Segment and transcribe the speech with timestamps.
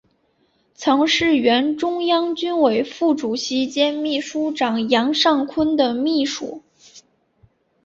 [0.73, 6.63] 曾是原中央军委副主席兼秘书长杨尚昆的秘书。